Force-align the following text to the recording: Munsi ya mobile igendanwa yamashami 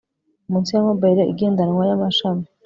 Munsi 0.49 0.71
ya 0.75 0.81
mobile 0.87 1.23
igendanwa 1.31 1.83
yamashami 1.89 2.45